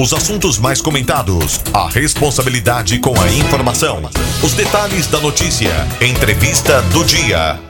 [0.00, 4.00] Os assuntos mais comentados, a responsabilidade com a informação,
[4.42, 5.68] os detalhes da notícia,
[6.00, 7.60] entrevista do dia.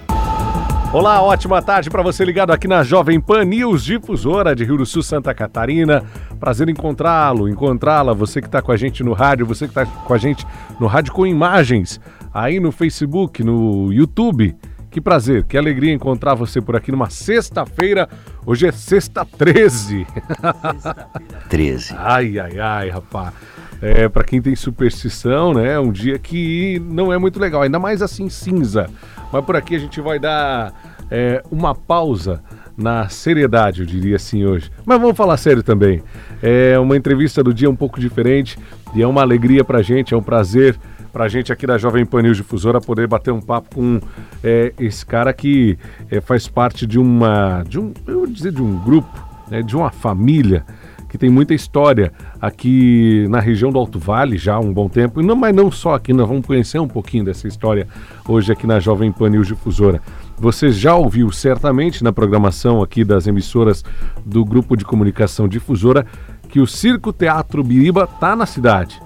[0.92, 4.86] Olá, ótima tarde para você ligado aqui na Jovem Pan News Difusora de Rio do
[4.86, 6.04] Sul, Santa Catarina.
[6.38, 10.14] Prazer encontrá-lo, encontrá-la, você que está com a gente no rádio, você que está com
[10.14, 10.46] a gente
[10.78, 12.00] no rádio com imagens,
[12.32, 14.54] aí no Facebook, no YouTube.
[14.90, 18.08] Que prazer, que alegria encontrar você por aqui numa sexta-feira.
[18.44, 20.04] Hoje é sexta 13.
[20.04, 21.08] Sexta-feira
[21.48, 21.94] 13.
[21.96, 23.32] Ai, ai, ai, rapaz.
[23.80, 25.78] É, para quem tem superstição, né?
[25.78, 28.90] Um dia que não é muito legal, ainda mais assim cinza.
[29.32, 30.74] Mas por aqui a gente vai dar
[31.08, 32.42] é, uma pausa
[32.76, 34.72] na seriedade, eu diria assim hoje.
[34.84, 36.02] Mas vamos falar sério também.
[36.42, 38.58] É uma entrevista do dia um pouco diferente
[38.92, 40.76] e é uma alegria pra gente, é um prazer
[41.12, 44.00] pra gente aqui da Jovem Pan News Difusora poder bater um papo com
[44.42, 45.78] é, esse cara que
[46.10, 49.10] é, faz parte de uma, de um, eu vou dizer de um grupo,
[49.50, 50.64] né, de uma família
[51.08, 55.20] que tem muita história aqui na região do Alto Vale já há um bom tempo,
[55.20, 57.88] e não, mas não só aqui, nós vamos conhecer um pouquinho dessa história
[58.28, 60.00] hoje aqui na Jovem Pan News Difusora.
[60.38, 63.84] Você já ouviu certamente na programação aqui das emissoras
[64.24, 66.06] do Grupo de Comunicação Difusora
[66.48, 69.00] que o Circo Teatro Biriba está na cidade.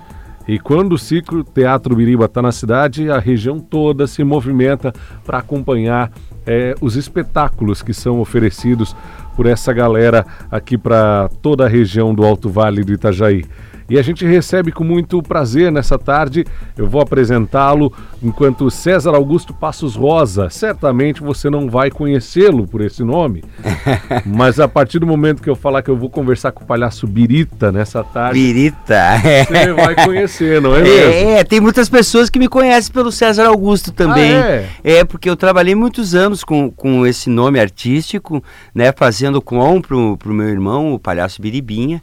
[0.46, 4.92] E quando o Circo Teatro Biriba está na cidade, a região toda se movimenta
[5.24, 6.12] para acompanhar
[6.46, 8.94] é, os espetáculos que são oferecidos
[9.34, 13.44] por essa galera aqui para toda a região do Alto Vale do Itajaí.
[13.88, 16.44] E a gente recebe com muito prazer nessa tarde.
[16.76, 20.48] Eu vou apresentá-lo enquanto César Augusto Passos Rosa.
[20.48, 23.44] Certamente você não vai conhecê-lo por esse nome,
[24.24, 27.06] mas a partir do momento que eu falar que eu vou conversar com o palhaço
[27.06, 29.20] Birita nessa tarde, Birita.
[29.48, 31.30] você vai conhecer, não é mesmo?
[31.30, 34.34] É, tem muitas pessoas que me conhecem pelo César Augusto também.
[34.34, 34.68] Ah, é?
[34.82, 38.42] é, porque eu trabalhei muitos anos com, com esse nome artístico,
[38.74, 38.92] né?
[38.96, 42.02] Fazendo com pro, pro meu irmão, o palhaço Biribinha.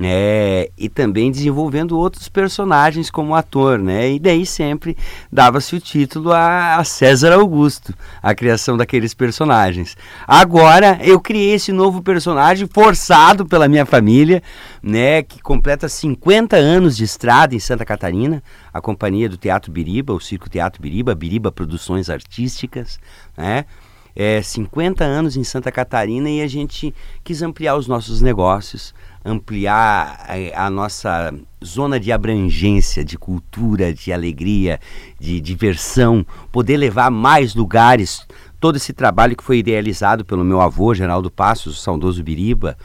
[0.00, 4.10] É, e também desenvolvendo outros personagens como ator, né?
[4.10, 4.96] E daí sempre
[5.30, 9.96] dava-se o título a, a, César Augusto, a criação daqueles personagens.
[10.26, 14.42] Agora eu criei esse novo personagem forçado pela minha família,
[14.82, 15.22] né?
[15.22, 20.20] Que completa 50 anos de estrada em Santa Catarina, a companhia do Teatro Biriba, o
[20.20, 22.98] Circo Teatro Biriba, Biriba Produções Artísticas,
[23.36, 23.64] né?
[24.16, 26.94] É, 50 anos em Santa Catarina e a gente
[27.24, 28.94] quis ampliar os nossos negócios
[29.24, 31.32] ampliar a, a, nossa
[31.64, 34.78] zona de abrangência, de cultura, de alegria,
[35.18, 38.26] de diversão, poder levar mais lugares.
[38.60, 42.76] Todo esse trabalho que foi idealizado pelo meu avô, Geraldo Passos, o saudoso Biriba,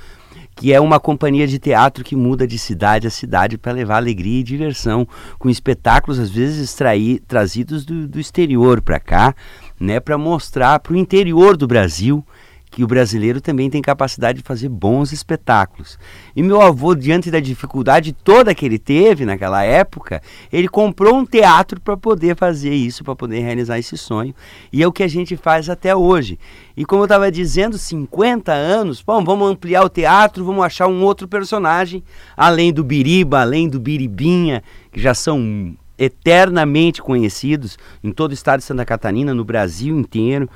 [0.56, 4.42] que é uma companhia de teatro que muda de cidade a cidade para levar alegria
[4.42, 5.08] e diversão,
[5.38, 9.34] com espetáculos às vezes extrair, trazidos do, do exterior para cá,
[9.80, 12.26] né, para mostrar para o interior do Brasil
[12.69, 15.97] que o brasileiro também tem capacidade de fazer bons espetáculos.
[16.35, 20.22] E meu avô, diante da dificuldade toda que ele teve naquela época,
[20.52, 24.35] ele comprou um teatro para poder fazer isso, para poder realizar esse sonho.
[24.72, 26.38] E é o que a gente faz até hoje.
[26.78, 31.03] E como eu estava dizendo, 50 anos, bom, vamos ampliar o teatro, vamos achar um
[31.03, 32.03] outro personagem,
[32.38, 38.59] além do Biriba, além do Biribinha, que já são eternamente conhecidos em todo o estado
[38.59, 40.50] de Santa Catarina, no Brasil inteiro.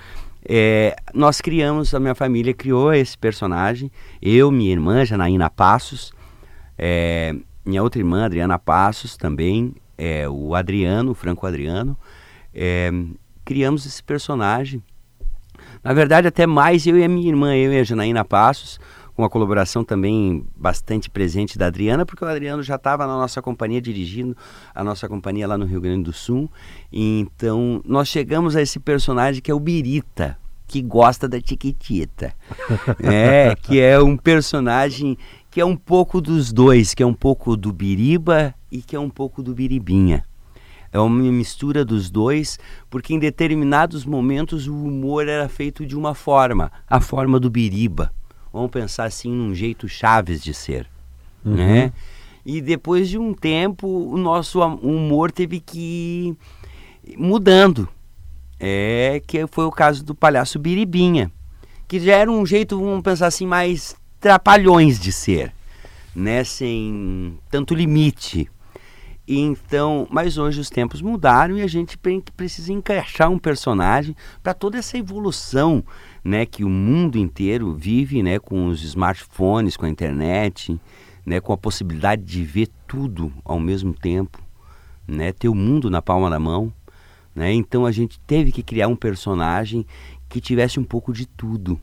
[0.47, 6.11] É, nós criamos, a minha família criou esse personagem, eu, minha irmã, Janaína Passos,
[6.77, 7.33] é,
[7.65, 11.97] minha outra irmã, Adriana Passos, também, é, o Adriano, o Franco Adriano,
[12.53, 12.91] é,
[13.45, 14.83] criamos esse personagem.
[15.83, 18.79] Na verdade, até mais eu e a minha irmã, eu e a Janaína Passos,
[19.15, 23.41] com a colaboração também bastante presente da Adriana, porque o Adriano já estava na nossa
[23.41, 24.35] companhia dirigindo
[24.73, 26.51] a nossa companhia lá no Rio Grande do Sul.
[26.91, 30.37] E então nós chegamos a esse personagem que é o Birita,
[30.67, 32.33] que gosta da Tiquitita.
[33.03, 35.17] é, que é um personagem
[35.51, 38.99] que é um pouco dos dois, que é um pouco do Biriba e que é
[38.99, 40.25] um pouco do Biribinha.
[40.91, 42.59] É uma mistura dos dois,
[42.89, 48.11] porque em determinados momentos o humor era feito de uma forma, a forma do Biriba
[48.53, 50.87] vamos pensar assim, num jeito Chaves de ser,
[51.43, 51.55] uhum.
[51.55, 51.91] né?
[52.45, 56.37] E depois de um tempo, o nosso humor teve que
[57.03, 57.89] ir mudando.
[58.59, 61.31] É que foi o caso do palhaço Biribinha,
[61.87, 65.53] que já era um jeito, vamos pensar assim, mais trapalhões de ser,
[66.15, 66.43] né?
[66.43, 68.49] Sem tanto limite.
[69.25, 71.97] Então, mas hoje os tempos mudaram e a gente
[72.35, 75.83] precisa encaixar um personagem para toda essa evolução
[76.23, 80.79] né, que o mundo inteiro vive, né, com os smartphones, com a internet,
[81.25, 84.41] né, com a possibilidade de ver tudo ao mesmo tempo,
[85.07, 86.71] né, ter o mundo na palma da mão,
[87.35, 87.51] né?
[87.51, 89.85] Então a gente teve que criar um personagem
[90.29, 91.79] que tivesse um pouco de tudo,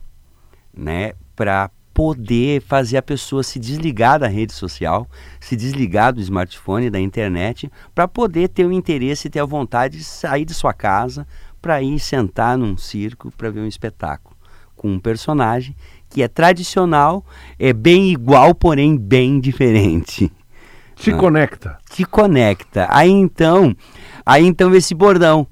[0.73, 5.07] né, para poder fazer a pessoa se desligar da rede social,
[5.39, 9.97] se desligar do smartphone, da internet, para poder ter o interesse e ter a vontade
[9.97, 11.27] de sair de sua casa
[11.61, 14.35] para ir sentar num circo para ver um espetáculo
[14.81, 15.75] com um personagem
[16.09, 17.23] que é tradicional,
[17.59, 20.31] é bem igual, porém bem diferente.
[20.95, 21.17] Te ah.
[21.17, 21.77] conecta.
[21.87, 22.87] Te conecta.
[22.89, 23.75] Aí então,
[24.25, 25.45] aí então esse bordão.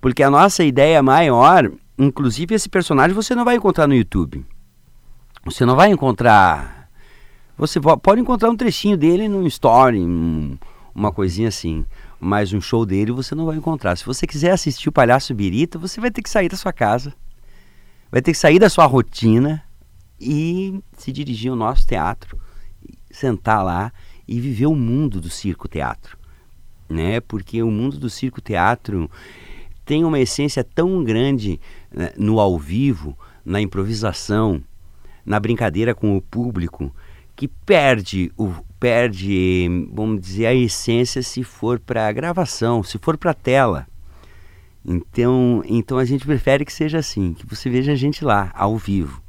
[0.00, 4.42] Porque a nossa ideia maior, inclusive esse personagem você não vai encontrar no YouTube.
[5.46, 6.90] Você não vai encontrar.
[7.56, 10.58] Você pode encontrar um trechinho dele num story, um,
[10.92, 11.86] uma coisinha assim.
[12.18, 13.96] Mas um show dele você não vai encontrar.
[13.96, 17.14] Se você quiser assistir o Palhaço Birita, você vai ter que sair da sua casa.
[18.10, 19.62] Vai ter que sair da sua rotina
[20.20, 22.40] e se dirigir ao nosso teatro,
[23.08, 23.92] sentar lá
[24.26, 26.18] e viver o mundo do circo teatro,
[26.88, 27.20] né?
[27.20, 29.08] Porque o mundo do circo teatro
[29.84, 34.60] tem uma essência tão grande né, no ao vivo, na improvisação,
[35.26, 36.94] na brincadeira com o público,
[37.34, 43.34] que perde o perde, vamos dizer, a essência se for para gravação, se for para
[43.34, 43.86] tela.
[44.84, 48.76] Então, então a gente prefere que seja assim, que você veja a gente lá, ao
[48.76, 49.20] vivo.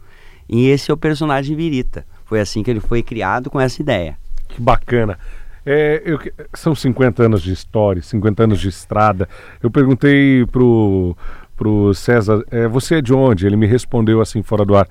[0.48, 2.06] E esse é o personagem Virita.
[2.26, 4.18] Foi assim que ele foi criado com essa ideia.
[4.48, 5.18] Que bacana.
[5.66, 6.20] É, eu,
[6.54, 9.28] são 50 anos de história, 50 anos de estrada.
[9.62, 11.18] Eu perguntei pro,
[11.58, 13.46] pro César, é, você é de onde?
[13.46, 14.88] Ele me respondeu assim fora do ar.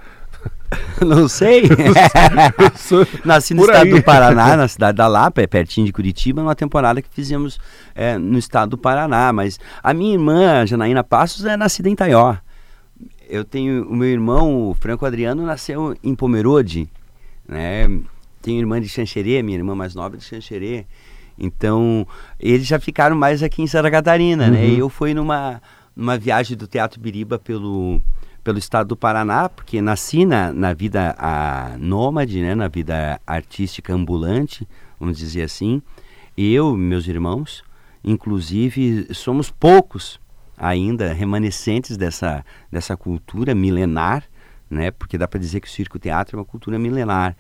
[1.05, 1.63] Não sei.
[3.25, 3.91] Nasci no estado aí.
[3.91, 7.59] do Paraná, na cidade da Lapa, pertinho de Curitiba, numa temporada que fizemos
[7.95, 9.33] é, no estado do Paraná.
[9.33, 12.37] Mas a minha irmã, Janaína Passos, é nascida em Taió.
[13.29, 16.89] Eu tenho o meu irmão, o Franco Adriano, nasceu em Pomerode,
[17.49, 17.89] né?
[18.41, 20.87] Tenho irmã de Xanxerê, minha irmã mais nova de Xanxerê.
[21.39, 22.07] Então,
[22.41, 24.59] eles já ficaram mais aqui em Santa Catarina, né?
[24.59, 24.65] uhum.
[24.65, 24.69] né?
[24.69, 25.61] E eu fui numa,
[25.95, 28.01] numa viagem do Teatro Biriba pelo
[28.47, 33.93] pelo estado do Paraná, porque nasci na, na vida a, nômade, né, na vida artística
[33.93, 34.69] ambulante,
[35.01, 35.83] vamos dizer assim.
[36.39, 37.65] Eu, meus irmãos,
[38.05, 40.21] inclusive, somos poucos
[40.57, 44.23] ainda remanescentes dessa, dessa cultura milenar,
[44.71, 47.37] né, porque dá para dizer que o circo teatro é uma cultura milenar.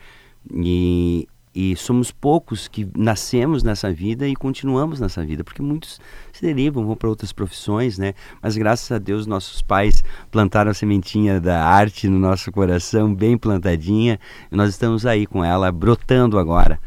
[0.52, 5.98] E, e somos poucos que nascemos nessa vida e continuamos nessa vida, porque muitos
[6.30, 8.12] se derivam, vão para outras profissões, né?
[8.42, 13.38] Mas graças a Deus nossos pais plantaram a sementinha da arte no nosso coração, bem
[13.38, 14.20] plantadinha,
[14.52, 16.78] e nós estamos aí com ela brotando agora.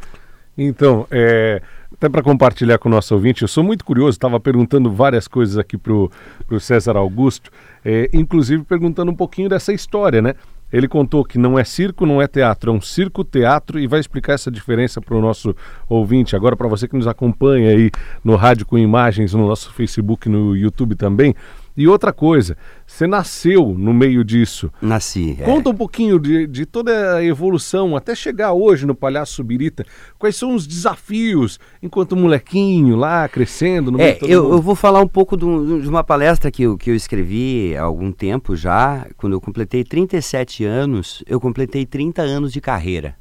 [0.55, 4.91] Então, é, até para compartilhar com o nosso ouvinte, eu sou muito curioso, estava perguntando
[4.91, 7.49] várias coisas aqui para o César Augusto,
[7.83, 10.35] é, inclusive perguntando um pouquinho dessa história, né?
[10.71, 14.33] Ele contou que não é circo, não é teatro, é um circo-teatro e vai explicar
[14.33, 15.55] essa diferença para o nosso
[15.87, 16.35] ouvinte.
[16.35, 17.89] Agora, para você que nos acompanha aí
[18.23, 21.35] no Rádio com Imagens, no nosso Facebook, no YouTube também.
[21.79, 24.69] E outra coisa, você nasceu no meio disso.
[24.81, 25.37] Nasci.
[25.39, 25.45] É.
[25.45, 29.85] Conta um pouquinho de, de toda a evolução até chegar hoje no Palhaço Birita.
[30.17, 33.93] Quais são os desafios enquanto molequinho lá crescendo?
[33.93, 36.91] No é, eu, eu, vou falar um pouco do, de uma palestra que eu, que
[36.91, 39.07] eu escrevi há algum tempo já.
[39.15, 43.15] Quando eu completei 37 anos, eu completei 30 anos de carreira.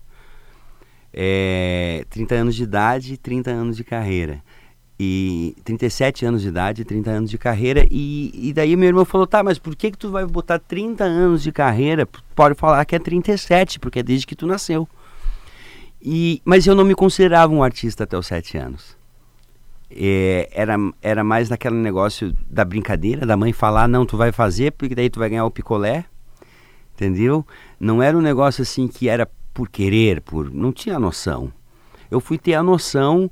[1.14, 4.42] É, 30 anos de idade e 30 anos de carreira
[4.98, 9.26] e 37 anos de idade, 30 anos de carreira, e, e daí meu irmão falou,
[9.26, 12.06] tá, mas por que que tu vai botar 30 anos de carreira?
[12.34, 14.88] Pode falar que é 37, porque é desde que tu nasceu.
[16.02, 18.96] E, mas eu não me considerava um artista até os 7 anos.
[19.90, 24.72] É, era, era mais naquele negócio da brincadeira, da mãe falar, não, tu vai fazer,
[24.72, 26.04] porque daí tu vai ganhar o picolé,
[26.94, 27.46] entendeu?
[27.78, 31.52] Não era um negócio assim que era por querer, por não tinha noção.
[32.10, 33.30] Eu fui ter a noção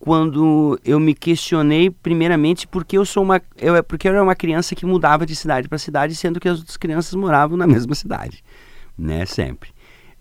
[0.00, 4.34] quando eu me questionei primeiramente porque eu sou uma eu é, porque eu era uma
[4.34, 7.94] criança que mudava de cidade para cidade sendo que as outras crianças moravam na mesma
[7.94, 8.42] cidade
[8.98, 9.70] né sempre.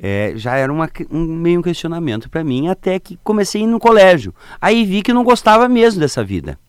[0.01, 4.33] É, já era uma, um meio questionamento para mim até que comecei no colégio.
[4.61, 6.59] Aí vi que não gostava mesmo dessa vida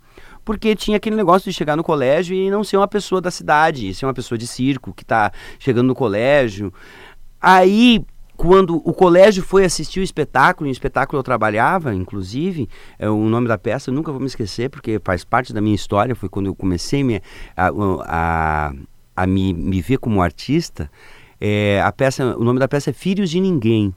[0.44, 3.92] porque tinha aquele negócio de chegar no colégio e não ser uma pessoa da cidade
[3.94, 6.72] ser uma pessoa de circo que está chegando no colégio.
[7.40, 8.04] Aí
[8.40, 13.46] quando o colégio foi assistir o espetáculo, em espetáculo eu trabalhava, inclusive, é, o nome
[13.46, 16.46] da peça eu nunca vou me esquecer, porque faz parte da minha história, foi quando
[16.46, 17.20] eu comecei me,
[17.54, 17.68] a,
[18.06, 18.72] a,
[19.14, 20.90] a me, me ver como artista.
[21.38, 23.94] É, a peça, o nome da peça é Filhos de Ninguém.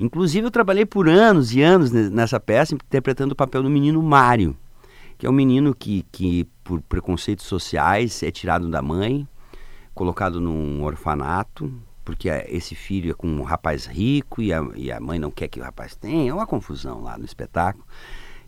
[0.00, 4.56] Inclusive eu trabalhei por anos e anos nessa peça, interpretando o papel do menino Mário,
[5.16, 9.28] que é um menino que, que por preconceitos sociais é tirado da mãe,
[9.94, 11.72] colocado num orfanato,
[12.04, 15.48] porque esse filho é com um rapaz rico e a, e a mãe não quer
[15.48, 17.84] que o rapaz tenha, é uma confusão lá no espetáculo.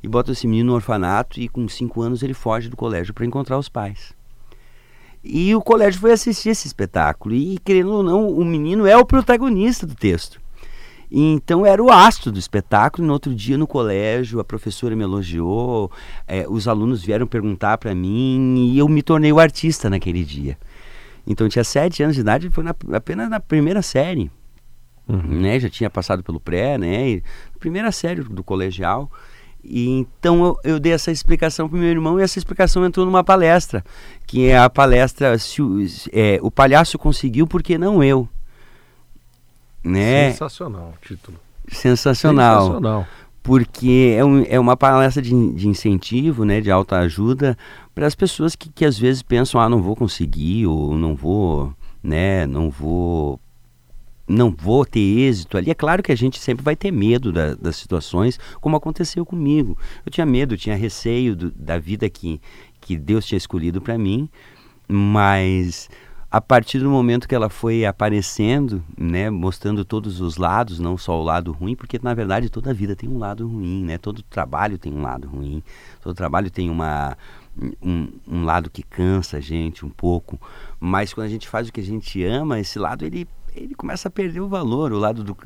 [0.03, 3.25] E bota esse menino no orfanato e com cinco anos ele foge do colégio para
[3.25, 4.15] encontrar os pais.
[5.25, 7.35] E o colégio foi assistir esse espetáculo.
[7.35, 10.41] E, querendo ou não, o menino é o protagonista do texto.
[11.11, 13.07] Então era o astro do espetáculo.
[13.07, 15.91] No outro dia no colégio, a professora me elogiou,
[16.27, 20.57] é, os alunos vieram perguntar para mim e eu me tornei o artista naquele dia.
[21.27, 24.31] Então eu tinha sete anos de idade, foi na, apenas na primeira série.
[25.09, 25.41] Uhum.
[25.41, 25.59] Né?
[25.59, 27.21] Já tinha passado pelo pré, né?
[27.59, 29.11] primeira série do colegial.
[29.63, 33.25] E então eu, eu dei essa explicação para meu irmão e essa explicação entrou numa
[33.25, 33.85] palestra,
[34.27, 35.61] que é a palestra se,
[36.13, 38.29] é, O Palhaço Conseguiu, porque não eu?
[39.83, 40.31] Né?
[40.31, 41.39] Sensacional o título.
[41.69, 42.61] Sensacional.
[42.61, 43.07] Sensacional.
[43.47, 47.57] Porque é, um, é uma palestra de, de incentivo, né, de autoajuda
[47.95, 51.73] para as pessoas que, que às vezes pensam, ah, não vou conseguir, ou não vou,
[52.03, 53.39] né, não vou
[54.29, 55.71] não vou ter êxito ali.
[55.71, 59.79] É claro que a gente sempre vai ter medo da, das situações, como aconteceu comigo.
[60.05, 62.41] Eu tinha medo, tinha receio do, da vida que,
[62.81, 64.29] que Deus tinha escolhido para mim,
[64.89, 65.89] mas
[66.31, 71.19] a partir do momento que ela foi aparecendo, né, mostrando todos os lados, não só
[71.21, 73.97] o lado ruim, porque na verdade toda vida tem um lado ruim, né?
[73.97, 75.63] Todo trabalho tem um lado ruim,
[76.03, 77.17] todo trabalho tem uma
[77.81, 80.39] um, um lado que cansa a gente um pouco,
[80.81, 84.09] mas quando a gente faz o que a gente ama, esse lado ele ele começa
[84.09, 85.37] a perder o valor, o lado do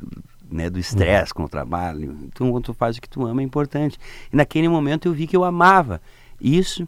[0.51, 2.17] né, do estresse com o trabalho.
[2.23, 3.97] Então, quando tu faz o que tu ama é importante.
[4.33, 6.01] E naquele momento eu vi que eu amava
[6.41, 6.85] isso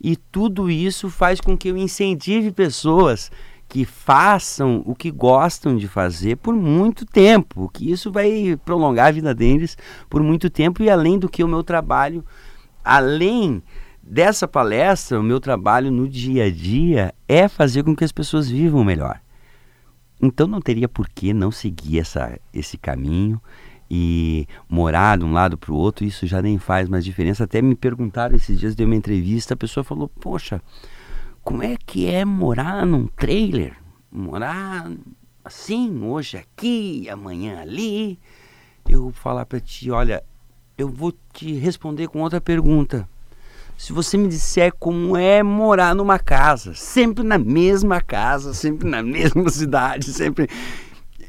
[0.00, 3.30] e tudo isso faz com que eu incentive pessoas
[3.68, 9.12] que façam o que gostam de fazer por muito tempo, que isso vai prolongar a
[9.12, 9.76] vida deles
[10.08, 12.24] por muito tempo e além do que o meu trabalho,
[12.84, 13.62] além
[14.02, 18.48] dessa palestra, o meu trabalho no dia a dia é fazer com que as pessoas
[18.48, 19.20] vivam melhor.
[20.20, 23.40] Então não teria por que não seguir essa, esse caminho
[23.90, 27.44] e morar de um lado para o outro, isso já nem faz mais diferença.
[27.44, 30.62] Até me perguntaram esses dias, dei uma entrevista, a pessoa falou: Poxa,
[31.42, 33.76] como é que é morar num trailer?
[34.12, 34.90] Morar
[35.44, 38.18] assim, hoje aqui, amanhã ali.
[38.88, 40.22] Eu vou falar para ti: Olha,
[40.78, 43.08] eu vou te responder com outra pergunta
[43.80, 49.00] se você me disser como é morar numa casa, sempre na mesma casa, sempre na
[49.02, 50.50] mesma cidade, sempre.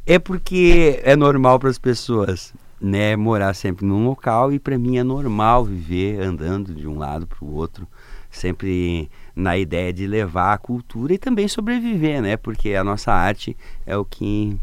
[0.05, 4.97] É porque é normal para as pessoas, né, morar sempre num local e para mim
[4.97, 7.87] é normal viver andando de um lado para o outro,
[8.29, 12.35] sempre na ideia de levar a cultura e também sobreviver, né?
[12.35, 13.55] Porque a nossa arte
[13.85, 14.57] é o que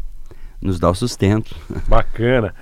[0.61, 1.55] nos dá o sustento.
[1.87, 2.53] Bacana.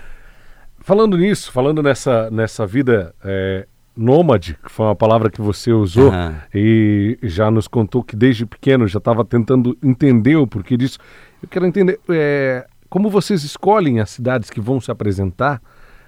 [0.80, 6.12] Falando nisso, falando nessa, nessa vida é, nômade, que foi uma palavra que você usou,
[6.12, 6.36] uhum.
[6.54, 11.00] e já nos contou que desde pequeno já estava tentando entender o porquê disso.
[11.42, 15.62] Eu quero entender é, como vocês escolhem as cidades que vão se apresentar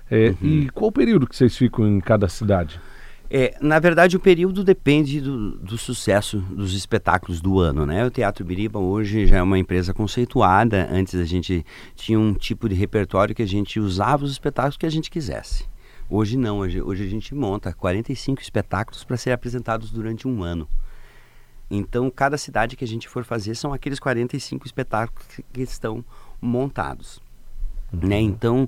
[0.09, 0.35] é, uhum.
[0.41, 2.79] e qual o período que vocês ficam em cada cidade?
[3.31, 8.03] É, na verdade, o período depende do, do, sucesso dos espetáculos do ano, né?
[8.03, 10.89] O Teatro Biriba hoje já é uma empresa conceituada.
[10.91, 11.63] Antes a gente
[11.95, 15.65] tinha um tipo de repertório que a gente usava os espetáculos que a gente quisesse.
[16.09, 20.67] Hoje não, hoje, hoje a gente monta 45 espetáculos para ser apresentados durante um ano.
[21.69, 26.03] Então, cada cidade que a gente for fazer são aqueles 45 espetáculos que estão
[26.41, 27.21] montados.
[27.93, 28.07] Uhum.
[28.07, 28.19] Né?
[28.19, 28.67] Então,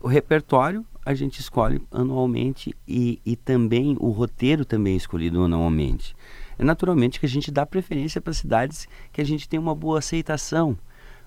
[0.00, 6.14] o repertório a gente escolhe anualmente e, e também o roteiro também é escolhido anualmente.
[6.58, 9.98] É naturalmente que a gente dá preferência para cidades que a gente tem uma boa
[9.98, 10.76] aceitação,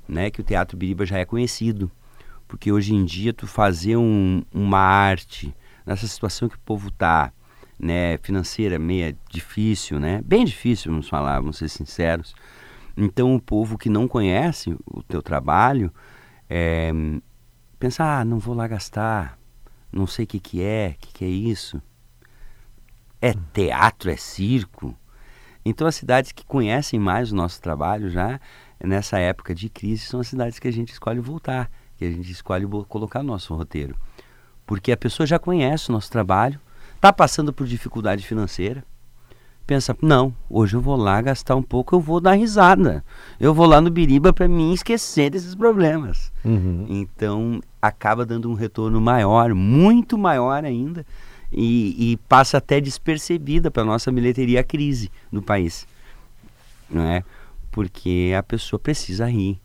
[0.08, 0.30] né?
[0.30, 1.92] que o Teatro Biriba já é conhecido
[2.50, 7.32] porque hoje em dia tu fazer um, uma arte nessa situação que o povo tá,
[7.80, 12.36] né, financeira meia difícil, né, bem difícil, vamos falar, vamos ser sinceros.
[12.98, 15.92] Então o povo que não conhece o teu trabalho
[16.50, 16.92] é,
[17.80, 19.38] pensa, ah, não vou lá gastar,
[19.92, 21.82] não sei o que que é, o que que é isso.
[23.22, 24.96] É teatro, é circo.
[25.64, 28.40] Então as cidades que conhecem mais o nosso trabalho já
[28.84, 31.70] nessa época de crise são as cidades que a gente escolhe voltar
[32.00, 33.94] que a gente escolhe colocar no nosso roteiro.
[34.66, 36.60] Porque a pessoa já conhece o nosso trabalho,
[37.00, 38.84] está passando por dificuldade financeira,
[39.66, 43.04] pensa, não, hoje eu vou lá gastar um pouco, eu vou dar risada.
[43.40, 46.30] Eu vou lá no Biriba para mim esquecer desses problemas.
[46.44, 46.86] Uhum.
[46.90, 51.06] Então, acaba dando um retorno maior, muito maior ainda,
[51.52, 55.88] e, e passa até despercebida para a nossa bilheteria a crise no país.
[56.90, 57.24] Não é?
[57.72, 59.58] Porque a pessoa precisa rir.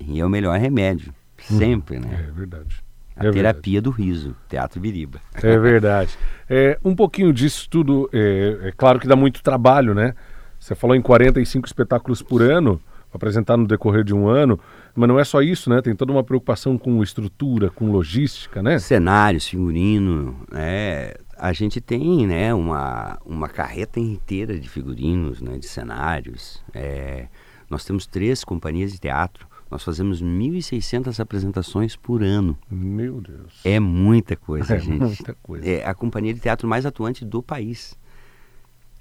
[0.00, 1.14] E é o melhor remédio.
[1.38, 2.26] Sempre, né?
[2.28, 2.82] É verdade.
[3.16, 3.80] A é terapia verdade.
[3.80, 5.20] do riso, Teatro Biriba.
[5.42, 6.16] É verdade.
[6.48, 10.14] É, um pouquinho disso tudo, é, é, claro que dá muito trabalho, né?
[10.58, 12.80] Você falou em 45 espetáculos por ano,
[13.12, 14.58] apresentar no decorrer de um ano,
[14.94, 15.80] mas não é só isso, né?
[15.80, 18.78] Tem toda uma preocupação com estrutura, com logística, né?
[18.78, 25.66] Cenários, figurino, é, a gente tem né, uma, uma carreta inteira de figurinos, né, de
[25.66, 26.62] cenários.
[26.72, 27.28] É,
[27.68, 29.46] nós temos três companhias de teatro.
[29.70, 32.56] Nós fazemos 1.600 apresentações por ano.
[32.70, 33.60] Meu Deus.
[33.64, 35.00] É muita coisa, É gente.
[35.00, 35.66] muita coisa.
[35.68, 37.98] É a companhia de teatro mais atuante do país.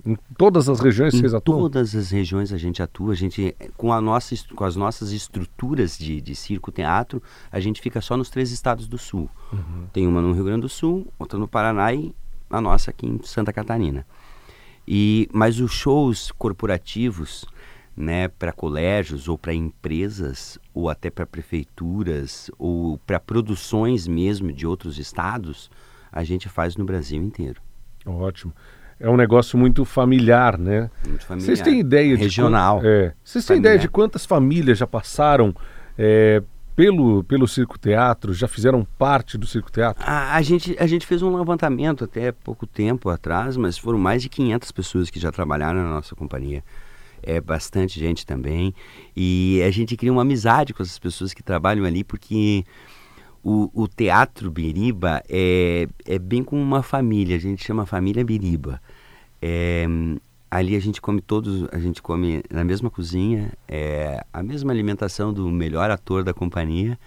[0.05, 1.59] Em todas as regiões Em vocês atuam?
[1.61, 5.97] todas as regiões a gente atua, a gente com, a nossa, com as nossas estruturas
[5.97, 9.29] de, de circo-teatro, a gente fica só nos três estados do sul.
[9.93, 12.13] Tem uma no Rio Grande do Sul, outra no Paraná e
[12.49, 14.05] a nossa aqui em Santa Catarina.
[14.85, 17.45] E, mas os shows corporativos,
[17.95, 24.65] né, para colégios ou para empresas ou até para prefeituras ou para produções mesmo de
[24.65, 25.69] outros estados,
[26.11, 27.61] a gente faz no Brasil inteiro.
[28.05, 28.53] Ótimo.
[28.99, 30.89] É um negócio muito familiar, né?
[31.07, 31.45] Muito familiar.
[31.47, 32.79] Vocês têm ideia de regional?
[32.79, 33.13] quan- É.
[33.23, 33.73] Vocês têm Familiar.
[33.75, 35.53] ideia de quantas famílias já passaram
[35.97, 36.41] é,
[36.75, 40.03] pelo pelo circo teatro, já fizeram parte do circo teatro?
[40.07, 44.21] A, a gente, a gente fez um levantamento até pouco tempo atrás, mas foram mais
[44.21, 46.63] de 500 pessoas que já trabalharam na nossa companhia.
[47.23, 48.73] É bastante gente também.
[49.15, 52.63] E a gente cria uma amizade com essas pessoas que trabalham ali, porque
[53.43, 57.35] o, o Teatro Biriba é, é bem como uma família.
[57.35, 58.81] A gente chama família Biriba.
[59.41, 59.85] É,
[60.51, 65.33] ali a gente come todos, a gente come na mesma cozinha, é a mesma alimentação
[65.33, 66.97] do melhor ator da companhia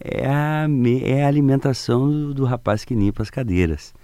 [0.00, 0.66] é a,
[1.02, 3.94] é a alimentação do, do rapaz que limpa as cadeiras.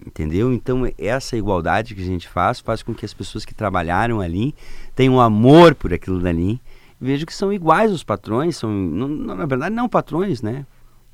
[0.00, 0.52] En- Entendeu?
[0.52, 4.54] Então, essa igualdade que a gente faz faz com que as pessoas que trabalharam ali
[4.94, 6.60] tenham amor por aquilo dali.
[7.00, 10.64] Vejo que são iguais os patrões, são, não- na verdade, não patrões, né?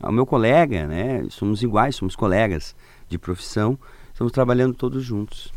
[0.02, 1.24] É o meu colega, né?
[1.30, 2.74] Somos iguais, somos colegas
[3.08, 3.78] de profissão,
[4.12, 5.52] estamos trabalhando todos juntos.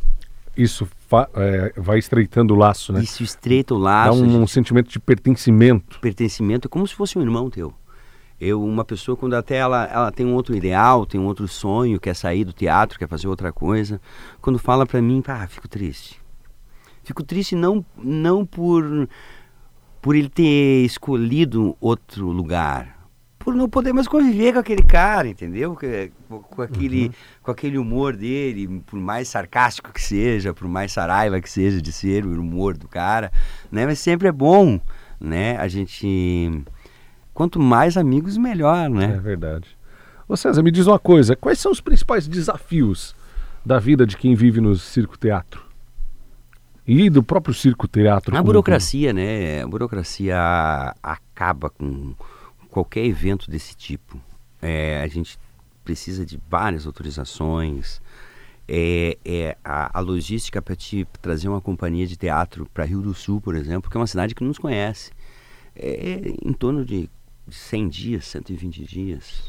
[0.56, 0.88] Isso
[1.36, 3.01] é, vai estreitando o laço, né?
[3.01, 6.00] Isso estreita o Dá laço, a um, gente sentimento de pertencimento.
[6.00, 7.74] pertencimento é como se fosse um irmão teu.
[8.40, 12.00] Eu, uma pessoa, quando até ela, ela tem um outro ideal, tem um outro sonho,
[12.00, 14.02] quer sair do teatro, quer fazer outra coisa,
[14.42, 16.20] quando fala pra mim, ah, fico triste.
[17.04, 19.08] Fico triste não, não por,
[20.02, 23.02] por ele ter escolhido outro lugar,
[23.40, 25.75] por não poder mais conviver com aquele cara, entendeu?
[25.75, 27.12] Que- Com, com aquele,
[27.42, 31.92] com aquele humor dele, por mais sarcástico que seja, por mais saraiva que seja de
[31.92, 33.31] ser o humor do cara,
[33.70, 33.86] né?
[33.86, 34.79] Mas sempre é bom,
[35.20, 35.57] né?
[35.57, 36.64] A gente...
[37.33, 39.19] Quanto mais amigos, melhor, É né?
[39.22, 39.67] verdade.
[40.27, 43.15] Ô César, me diz uma coisa: quais são os principais desafios
[43.65, 45.63] da vida de quem vive no circo teatro?
[46.85, 48.35] E do próprio circo teatro?
[48.35, 49.61] A como burocracia, né?
[49.61, 50.35] A burocracia
[51.01, 52.13] acaba com
[52.69, 54.19] qualquer evento desse tipo.
[54.61, 55.39] É, a gente
[55.83, 58.01] precisa de várias autorizações.
[58.67, 63.13] É, é a, a logística para te trazer uma companhia de teatro para Rio do
[63.13, 65.11] Sul, por exemplo, que é uma cidade que não nos conhece.
[65.75, 67.09] É em torno de
[67.50, 69.44] 100 dias, 120 dias.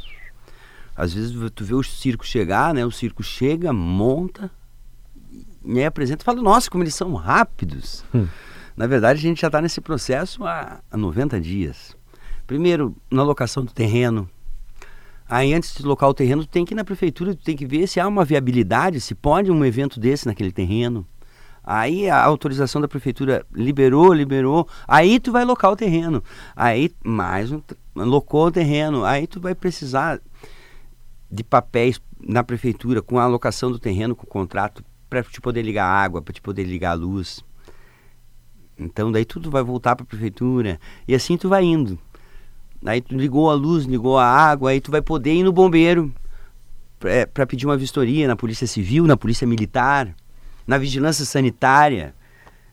[0.96, 2.84] Às vezes tu vê o circo chegar, né?
[2.86, 4.50] O circo chega, monta,
[5.62, 8.04] me apresenta e fala, nossa, como eles são rápidos.
[8.14, 8.28] Hum.
[8.76, 11.96] Na verdade, a gente já está nesse processo há, há 90 dias.
[12.46, 14.28] Primeiro, na locação do terreno.
[15.28, 17.66] Aí, antes de locar o terreno, tu tem que ir na prefeitura, tu tem que
[17.66, 21.06] ver se há uma viabilidade, se pode um evento desse naquele terreno.
[21.64, 24.68] Aí a autorização da prefeitura liberou, liberou.
[24.86, 26.22] Aí tu vai locar o terreno.
[26.54, 27.60] Aí mais um,
[27.96, 29.04] locou o terreno.
[29.04, 30.20] Aí tu vai precisar
[31.30, 35.62] de papéis na prefeitura com a alocação do terreno, com o contrato para te poder
[35.62, 37.42] ligar água, para te poder ligar a luz.
[38.78, 41.98] Então daí tudo vai voltar para a prefeitura e assim tu vai indo.
[42.84, 46.12] Aí tu ligou a luz, ligou a água, aí tu vai poder ir no bombeiro
[47.32, 50.14] para pedir uma vistoria na polícia civil, na polícia militar,
[50.66, 52.14] na vigilância sanitária.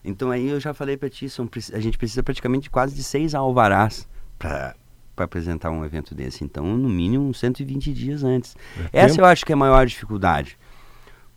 [0.04, 3.02] Então aí eu já falei para ti, são, a gente precisa praticamente de quase de
[3.02, 4.74] seis alvarás para
[5.16, 6.42] apresentar um evento desse.
[6.42, 8.56] Então, no mínimo, uns 120 dias antes.
[8.92, 9.20] É Essa tempo.
[9.20, 10.58] eu acho que é a maior dificuldade.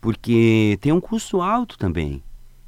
[0.02, 2.24] Porque tem um custo alto também.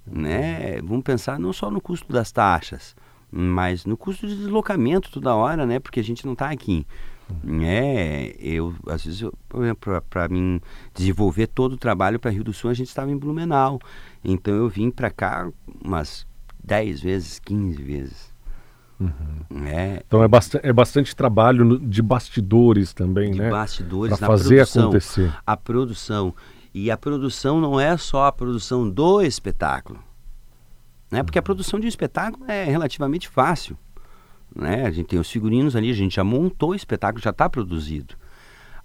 [0.05, 0.79] Né?
[0.83, 2.95] Vamos pensar não só no custo das taxas,
[3.29, 5.79] mas no custo de deslocamento toda hora, né?
[5.79, 6.85] Porque a gente não está aqui.
[7.61, 10.61] É, eu, às vezes, eu, por exemplo, para mim
[10.93, 13.79] desenvolver todo o trabalho para Rio do Sul, a gente estava em Blumenau.
[14.23, 15.49] Então eu vim para cá
[15.83, 16.25] umas
[16.63, 18.33] 10 vezes, 15 vezes.
[19.65, 23.49] É, Então é, basta é bastante trabalho de bastidores também, de né?
[23.49, 24.83] bastidores Pra na fazer produção.
[24.83, 25.37] acontecer.
[25.45, 26.33] A produção.
[26.73, 29.99] E a produção não é só a produção do espetáculo.
[31.11, 31.23] Né?
[31.23, 33.77] Porque a produção de um espetáculo é relativamente fácil.
[34.57, 34.85] Né?
[34.85, 38.15] A gente tem os figurinos ali, a gente já montou o espetáculo, já está produzido.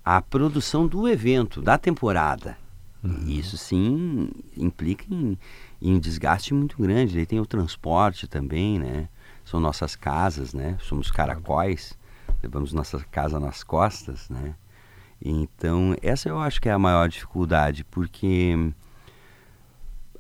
[0.05, 2.59] A produção do evento, da temporada.
[3.27, 5.37] Isso sim implica em,
[5.81, 7.19] em um desgaste muito grande.
[7.19, 9.09] Aí tem o transporte também, né?
[9.45, 10.77] São nossas casas, né?
[10.81, 11.99] Somos caracóis,
[12.43, 14.55] levamos nossa casa nas costas, né?
[15.25, 18.73] Então, essa eu acho que é a maior dificuldade, porque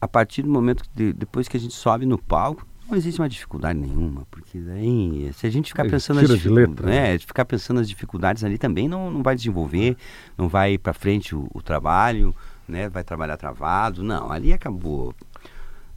[0.00, 3.28] a partir do momento que depois que a gente sobe no palco, não existe uma
[3.28, 7.78] dificuldade nenhuma, porque daí, se a gente ficar pensando nas de letra, né, ficar pensando
[7.78, 9.96] nas dificuldades ali também não, não vai desenvolver,
[10.36, 12.34] não vai para frente o, o, trabalho,
[12.68, 15.14] né, vai trabalhar travado, não, ali acabou,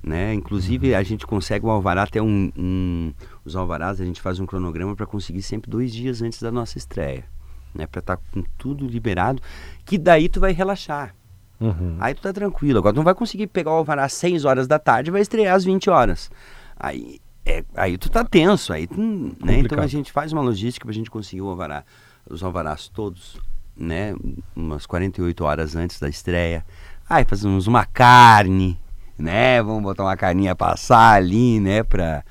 [0.02, 0.34] né?
[0.34, 0.98] Inclusive uhum.
[0.98, 4.96] a gente consegue o alvará até um, um, os alvarás a gente faz um cronograma
[4.96, 7.26] para conseguir sempre dois dias antes da nossa estreia,
[7.74, 9.42] né, para estar tá com tudo liberado,
[9.84, 11.14] que daí tu vai relaxar.
[11.60, 11.98] Uhum.
[12.00, 12.80] Aí tu tá tranquilo.
[12.80, 15.22] Agora tu não vai conseguir pegar o alvará às 6 horas da tarde e vai
[15.22, 16.30] estrear às 20 horas.
[16.76, 19.60] Aí, é, aí tu tá tenso, aí tu, né?
[19.60, 21.84] Então a gente faz uma logística pra gente conseguir o alvará,
[22.30, 23.40] os alvarás todos,
[23.78, 24.16] né?
[24.56, 26.66] Umas 48 horas antes da estreia.
[27.08, 28.80] Aí fazemos uma carne,
[29.18, 29.62] né?
[29.62, 31.84] Vamos botar uma carninha passar ali, né?
[31.84, 32.24] Pra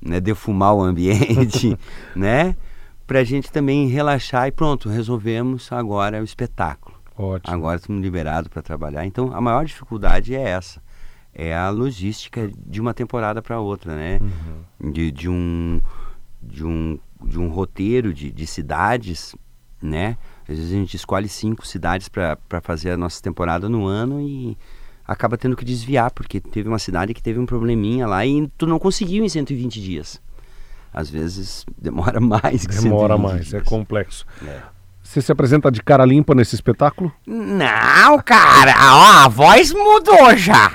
[0.00, 1.76] né, defumar o ambiente,
[2.14, 2.56] né?
[3.06, 6.96] Pra gente também relaxar e pronto, resolvemos agora o espetáculo.
[7.16, 7.52] Ótimo.
[7.52, 9.04] Agora estamos liberados para trabalhar.
[9.04, 10.80] Então a maior dificuldade é essa
[11.38, 14.18] é a logística de uma temporada para outra, né?
[14.20, 14.90] Uhum.
[14.90, 15.80] De, de, um,
[16.42, 19.36] de, um, de um roteiro de, de cidades,
[19.80, 20.18] né?
[20.48, 24.58] Às vezes a gente escolhe cinco cidades para fazer a nossa temporada no ano e
[25.06, 28.66] acaba tendo que desviar, porque teve uma cidade que teve um probleminha lá e tu
[28.66, 30.20] não conseguiu em 120 dias.
[30.92, 33.54] Às vezes demora mais que Demora mais, é dias.
[33.54, 34.26] é complexo.
[34.44, 34.60] É.
[35.08, 37.10] Você se apresenta de cara limpa nesse espetáculo?
[37.26, 40.70] Não, cara, ó, a voz mudou já.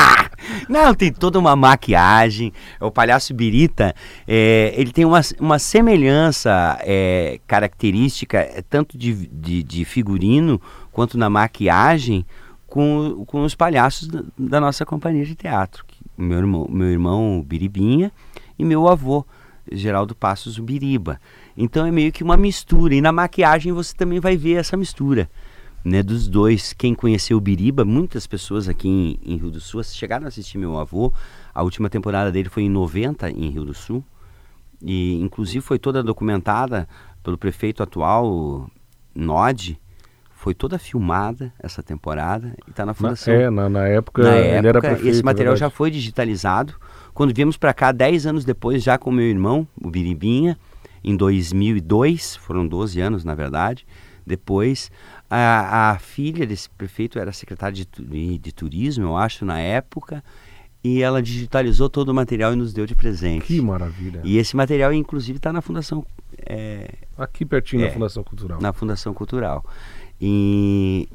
[0.66, 2.54] Não, tem toda uma maquiagem.
[2.80, 3.94] O palhaço Birita,
[4.26, 10.58] é, ele tem uma, uma semelhança é, característica, é, tanto de, de, de, figurino
[10.90, 12.24] quanto na maquiagem,
[12.66, 15.84] com, com os palhaços da, da nossa companhia de teatro.
[16.16, 18.10] Meu irmão, meu irmão Biribinha
[18.58, 19.26] e meu avô,
[19.70, 21.20] Geraldo Passos Biriba.
[21.56, 22.94] Então é meio que uma mistura.
[22.94, 25.28] E na maquiagem você também vai ver essa mistura.
[25.84, 29.84] Né, dos dois, quem conheceu o Biriba, muitas pessoas aqui em, em, Rio do Sul
[29.84, 31.12] chegaram a assistir meu avô.
[31.54, 34.04] A última temporada dele foi em 90 em Rio do Sul.
[34.82, 36.88] E inclusive foi toda documentada
[37.22, 38.68] pelo prefeito atual,
[39.14, 39.78] Nod.
[40.34, 43.32] Foi toda filmada essa temporada e está na fundação.
[43.32, 46.74] Na, é, na, na época, na época era prefeito, esse material já foi digitalizado.
[47.16, 50.58] Quando viemos para cá, 10 anos depois, já com meu irmão, o Biribinha,
[51.02, 53.86] em 2002, foram 12 anos na verdade.
[54.26, 54.90] Depois,
[55.30, 60.22] a, a filha desse prefeito era secretária de, de, de, turismo, eu acho, na época,
[60.84, 63.46] e ela digitalizou todo o material e nos deu de presente.
[63.46, 64.20] Que maravilha!
[64.22, 66.04] E esse material, inclusive, está na Fundação.
[66.44, 68.60] É, Aqui pertinho é, Fundação Cultural.
[68.60, 69.64] Na Fundação Cultural.
[70.20, 71.08] E,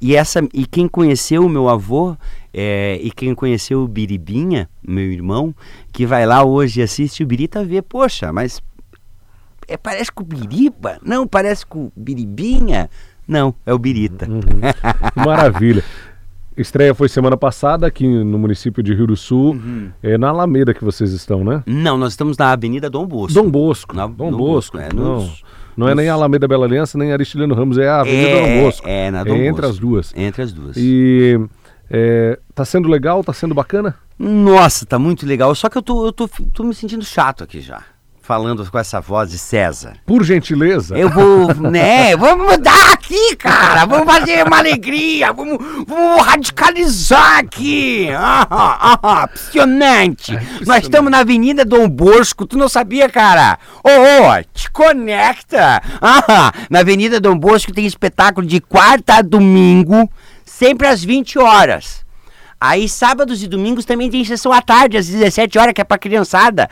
[0.00, 2.16] e, essa, e quem conheceu o meu avô
[2.52, 5.54] é, e quem conheceu o Biribinha, meu irmão,
[5.92, 8.62] que vai lá hoje e assiste o Birita, vê, poxa, mas
[9.68, 10.98] é, parece com o Biriba?
[11.00, 12.90] Não, parece com o Biribinha?
[13.26, 14.28] Não, é o Birita.
[14.28, 14.42] Uhum.
[15.14, 15.84] Maravilha.
[16.56, 19.52] Estreia foi semana passada aqui no município de Rio do Sul.
[19.52, 19.90] Uhum.
[20.02, 21.62] É na Alameda que vocês estão, né?
[21.64, 23.32] Não, nós estamos na Avenida Dom Bosco.
[23.32, 23.94] Dom Bosco.
[23.94, 24.76] Na, Dom Bosco.
[24.76, 25.44] Bosco é, nos,
[25.80, 28.64] não, é nem a Alameda Bela Aliança, nem Aristiliano Ramos, é a Avenida é, Dom
[28.64, 28.88] Bosco.
[28.88, 30.12] É, na Dom é entre as duas.
[30.16, 30.76] Entre as duas.
[30.76, 31.40] E
[31.90, 33.24] é, tá sendo legal?
[33.24, 33.96] Tá sendo bacana?
[34.18, 35.54] Nossa, tá muito legal.
[35.54, 37.82] Só que eu tô, eu tô, tô me sentindo chato aqui já
[38.30, 39.94] falando com essa voz de César.
[40.06, 40.96] Por gentileza.
[40.96, 42.14] Eu vou, né?
[42.16, 43.84] Vamos mudar aqui, cara.
[43.84, 45.32] Vamos fazer uma alegria.
[45.32, 48.08] Vamos, vamos radicalizar aqui.
[48.12, 50.36] Ah, ah, ah, apaixonante.
[50.36, 52.46] É, Nós estamos na Avenida Dom Bosco.
[52.46, 53.58] Tu não sabia, cara?
[53.82, 55.82] Ô, oh, oh, te conecta.
[56.00, 60.08] Ah, na Avenida Dom Bosco tem espetáculo de quarta a domingo,
[60.44, 62.04] sempre às 20 horas.
[62.60, 65.96] Aí sábados e domingos também tem sessão à tarde, às 17 horas, que é pra
[65.96, 66.68] criançada.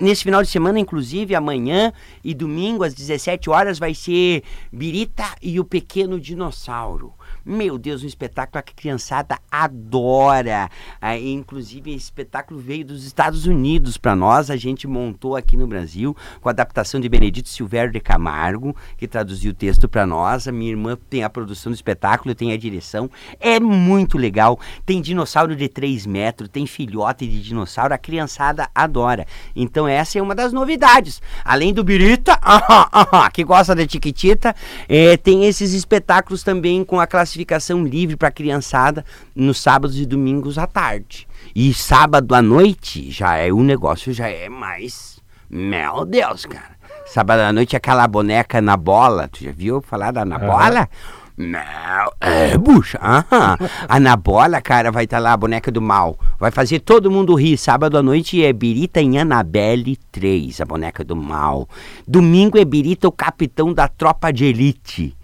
[0.00, 1.92] Nesse final de semana, inclusive, amanhã
[2.24, 7.12] e domingo, às 17 horas, vai ser Birita e o Pequeno Dinossauro.
[7.44, 10.68] Meu Deus, um espetáculo que a criançada adora.
[11.00, 14.50] Ah, inclusive, esse espetáculo veio dos Estados Unidos para nós.
[14.50, 19.08] A gente montou aqui no Brasil com a adaptação de Benedito Silvério de Camargo, que
[19.08, 20.46] traduziu o texto para nós.
[20.46, 23.10] A minha irmã tem a produção do espetáculo, tem a direção.
[23.38, 24.60] É muito legal.
[24.84, 27.94] Tem dinossauro de 3 metros, tem filhote de dinossauro.
[27.94, 29.26] A criançada adora.
[29.56, 31.22] Então, essa é uma das novidades.
[31.42, 32.38] Além do Birita,
[33.32, 34.54] que gosta da Tiquitita,
[34.88, 40.04] é, tem esses espetáculos também com a classificação classificação livre para criançada nos sábados e
[40.06, 41.28] domingos à tarde.
[41.54, 46.78] E sábado à noite já é o negócio já é mais meu Deus, cara.
[47.06, 50.88] Sábado à noite aquela boneca na bola, tu já viu falar da na bola?
[51.36, 52.98] Não, é, bucha.
[53.02, 53.56] Aham.
[53.88, 56.18] A Anabola, cara, vai estar tá lá, a boneca do mal.
[56.38, 57.56] Vai fazer todo mundo rir.
[57.56, 61.66] Sábado à noite é Birita em Annabelle 3, a boneca do mal.
[62.06, 65.16] Domingo é Birita, o capitão da tropa de elite.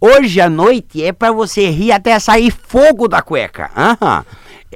[0.00, 3.70] Hoje à noite é pra você rir até sair fogo da cueca.
[3.76, 4.24] Aham.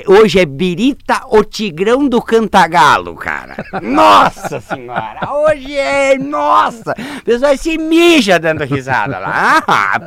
[0.07, 3.65] Hoje é Birita, o Tigrão do Cantagalo, cara.
[3.81, 6.19] Nossa senhora, hoje é.
[6.19, 6.95] Nossa!
[7.21, 9.63] O pessoal se mija dando risada lá.
[9.67, 10.01] Ah,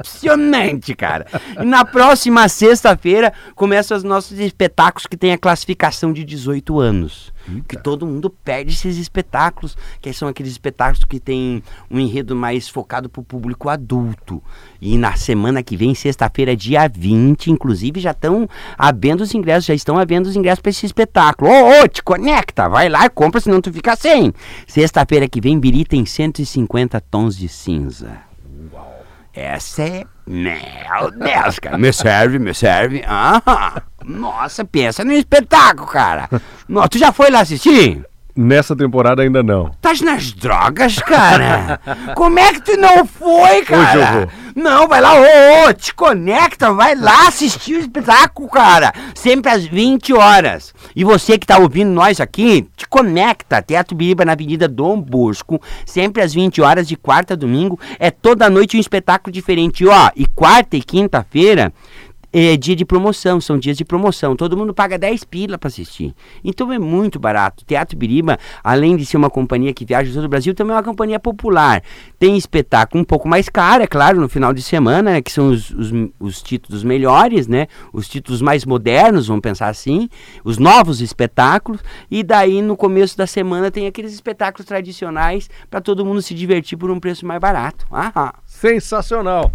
[0.93, 1.25] cara.
[1.59, 7.33] E na próxima sexta-feira começam os nossos espetáculos que tem a classificação de 18 anos.
[7.67, 12.67] Que todo mundo perde esses espetáculos, que são aqueles espetáculos que tem um enredo mais
[12.67, 14.41] focado pro público adulto.
[14.81, 19.73] E na semana que vem, sexta-feira, dia 20, inclusive, já estão havendo os ingressos, já
[19.73, 21.49] estão havendo os ingressos para esse espetáculo.
[21.49, 24.33] Ô, ô, te conecta, vai lá e compra, senão tu fica sem.
[24.67, 28.26] Sexta-feira que vem, Biri tem 150 tons de cinza.
[29.39, 30.03] Essa é.
[30.25, 31.77] Meu Deus, cara.
[31.77, 33.03] Me serve, me serve.
[33.07, 36.27] Ah, nossa, pensa no espetáculo, cara.
[36.67, 38.03] Nossa, tu já foi lá assistir?
[38.37, 39.71] Nessa temporada ainda não.
[39.81, 41.79] Tás nas drogas, cara?
[42.15, 43.81] Como é que tu não foi, cara?
[43.81, 44.29] Hoje eu vou.
[44.57, 48.91] Não, vai lá, ô, ô, te conecta, vai lá assistir o espetáculo, cara.
[49.15, 50.73] Sempre às 20 horas.
[50.95, 53.61] E você que tá ouvindo nós aqui, te conecta.
[53.61, 57.79] Teatro Biriba na Avenida Dom Bosco, sempre às 20 horas, de quarta a domingo.
[57.99, 59.83] É toda noite um espetáculo diferente.
[59.83, 61.73] E, ó, e quarta e quinta-feira
[62.31, 64.35] é dia de promoção, são dias de promoção.
[64.35, 66.13] Todo mundo paga 10 pila para assistir.
[66.43, 67.63] Então é muito barato.
[67.65, 70.83] Teatro Biriba, além de ser uma companhia que viaja todo o Brasil, também é uma
[70.83, 71.81] companhia popular.
[72.19, 75.49] Tem espetáculo um pouco mais caro, é claro, no final de semana, né, que são
[75.49, 77.67] os, os, os títulos melhores, né?
[77.93, 80.09] Os títulos mais modernos, vamos pensar assim,
[80.43, 81.81] os novos espetáculos.
[82.09, 86.77] E daí no começo da semana tem aqueles espetáculos tradicionais para todo mundo se divertir
[86.77, 87.85] por um preço mais barato.
[87.91, 88.33] Aham.
[88.45, 89.51] Sensacional.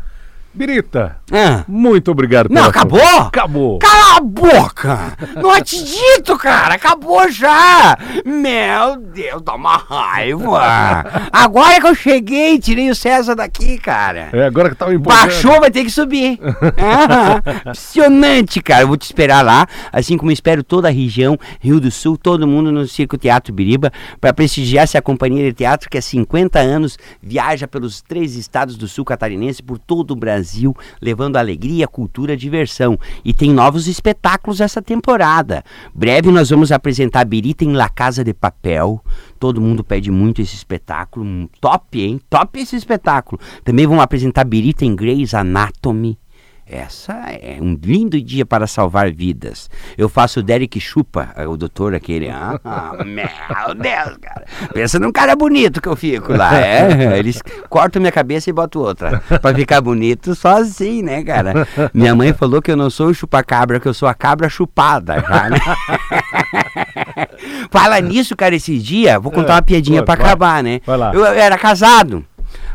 [0.55, 1.65] Birita, Ah.
[1.67, 3.01] muito obrigado Não, acabou?
[3.21, 3.79] Acabou.
[3.79, 5.17] Cala a boca!
[5.37, 6.75] Não acredito, cara!
[6.75, 7.97] Acabou já!
[8.25, 11.29] Meu Deus, dá uma raiva!
[11.33, 14.29] Agora que eu cheguei, tirei o César daqui, cara!
[14.33, 15.23] É, agora que tava empolgando.
[15.27, 16.39] Baixou, vai ter que subir.
[16.43, 17.43] Aham.
[17.57, 18.83] Impressionante, cara.
[18.83, 22.47] Eu vou te esperar lá, assim como espero toda a região, Rio do Sul, todo
[22.47, 26.99] mundo no Circo Teatro Biriba, para prestigiar essa companhia de teatro que há 50 anos
[27.23, 30.42] viaja pelos três estados do sul catarinense, por todo o Brasil,
[31.01, 32.99] levando alegria, cultura, diversão.
[33.25, 35.65] E tem novos espetáculos essa temporada.
[35.95, 39.03] Breve nós vamos apresentar Birita em La Casa de Papel.
[39.39, 41.49] Todo mundo pede muito esse espetáculo.
[41.61, 42.21] Top, hein?
[42.31, 43.41] Top esse espetáculo.
[43.65, 46.19] Também vamos apresentar Birita em Grey's Anatomy.
[46.75, 49.69] Essa é um lindo dia para salvar vidas.
[49.99, 52.31] Eu faço o Derek Chupa, o doutor aquele.
[52.31, 52.59] Ah,
[53.05, 53.27] meu
[53.75, 54.47] Deus, cara.
[54.73, 56.59] Pensa num cara bonito que eu fico lá.
[56.59, 59.21] É, eles cortam minha cabeça e botam outra.
[59.43, 61.69] Pra ficar bonito assim, né, cara?
[61.93, 65.21] Minha mãe falou que eu não sou o chupacabra, que eu sou a cabra chupada
[65.21, 65.59] já, né?
[67.71, 70.27] Fala nisso, cara, esses dias, vou contar É, uma piadinha conta, pra vai.
[70.33, 70.81] acabar, né?
[71.13, 72.25] Eu era casado.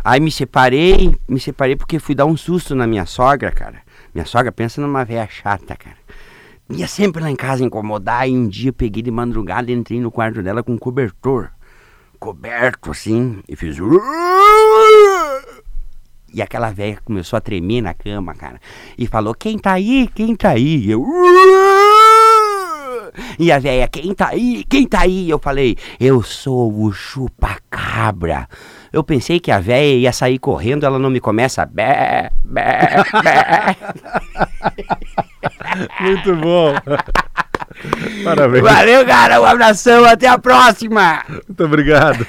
[0.03, 3.75] Aí me separei, me separei porque fui dar um susto na minha sogra, cara.
[4.17, 5.95] Minha sogra pensa numa velha chata, cara.
[6.71, 10.01] Ia sempre lá em casa incomodar e um dia eu peguei de madrugada e entrei
[10.01, 11.51] no quarto dela com um cobertor.
[12.17, 13.77] Coberto assim, e fiz.
[16.33, 18.59] E aquela velha começou a tremer na cama, cara.
[18.97, 20.07] E falou: Quem tá aí?
[20.07, 20.77] Quem tá aí?
[20.77, 21.05] E eu.
[23.37, 24.63] E a velha, quem tá aí?
[24.67, 25.29] Quem tá aí?
[25.29, 28.49] Eu falei, eu sou o chupacabra.
[28.91, 33.75] Eu pensei que a velha ia sair correndo, ela não me começa bé, bé, bé.
[36.01, 36.73] Muito bom.
[38.23, 38.63] Parabéns.
[38.63, 41.23] Valeu, cara, um abração, até a próxima.
[41.29, 42.25] Muito obrigado.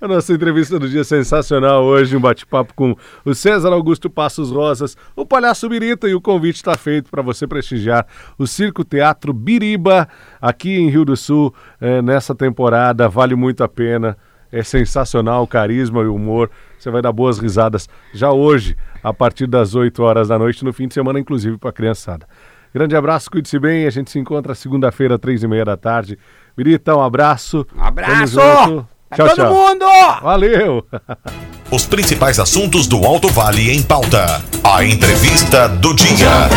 [0.00, 4.50] A nossa entrevista do dia é sensacional hoje, um bate-papo com o César Augusto Passos
[4.50, 8.06] Rosas, o Palhaço Birita, e o convite está feito para você prestigiar
[8.38, 10.08] o Circo Teatro Biriba
[10.40, 13.08] aqui em Rio do Sul eh, nessa temporada.
[13.08, 14.16] Vale muito a pena.
[14.52, 16.50] É sensacional o carisma e o humor.
[16.78, 20.72] Você vai dar boas risadas já hoje, a partir das 8 horas da noite, no
[20.72, 22.26] fim de semana, inclusive para a criançada.
[22.72, 23.86] Grande abraço, cuide-se bem.
[23.86, 26.18] A gente se encontra segunda-feira, três e meia da tarde.
[26.56, 27.66] Birita, um abraço.
[27.76, 28.36] Um abraço.
[29.14, 29.52] Tchau, todo tchau.
[29.52, 29.84] mundo.
[30.22, 30.86] Valeu!
[31.70, 34.42] Os principais assuntos do Alto Vale em pauta.
[34.64, 36.48] A entrevista do dia.